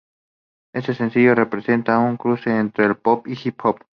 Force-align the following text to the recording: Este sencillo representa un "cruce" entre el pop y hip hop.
Este 0.73 0.95
sencillo 0.95 1.35
representa 1.35 1.99
un 1.99 2.17
"cruce" 2.17 2.49
entre 2.49 2.85
el 2.85 2.95
pop 2.97 3.27
y 3.27 3.33
hip 3.43 3.59
hop. 3.63 3.85